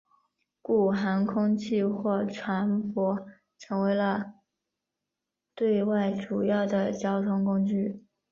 [0.63, 3.23] 故航空器或船舶
[3.59, 4.33] 成为了
[5.53, 8.03] 对外主要的交通工具。